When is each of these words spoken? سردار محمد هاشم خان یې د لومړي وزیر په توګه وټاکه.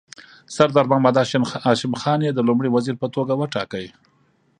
سردار 0.55 0.85
محمد 0.91 1.15
هاشم 1.65 1.93
خان 2.01 2.19
یې 2.25 2.31
د 2.33 2.39
لومړي 2.47 2.69
وزیر 2.75 2.95
په 3.01 3.07
توګه 3.15 3.33
وټاکه. 3.35 3.79